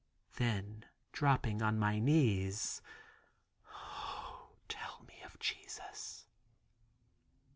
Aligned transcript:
Then 0.37 0.85
dropping 1.11 1.61
on 1.61 1.77
my 1.77 1.99
knees, 1.99 2.81
"O 3.71 4.49
tell 4.67 5.03
me 5.07 5.21
of 5.21 5.37
Jesus." 5.37 6.25